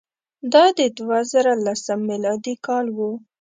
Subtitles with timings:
[0.53, 3.11] دا د دوه زره لسم میلادي کال وو.